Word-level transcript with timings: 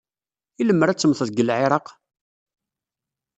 I 0.59 0.63
lemmer 0.65 0.87
ad 0.89 0.97
temmteḍ 0.99 1.27
deg 1.29 1.43
Lɛiraq? 1.47 1.87